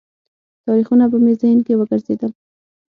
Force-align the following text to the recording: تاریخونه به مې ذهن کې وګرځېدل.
تاریخونه 0.65 1.05
به 1.11 1.17
مې 1.23 1.33
ذهن 1.41 1.59
کې 1.65 1.73
وګرځېدل. 1.79 2.31